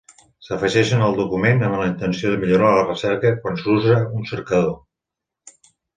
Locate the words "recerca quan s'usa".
2.87-3.99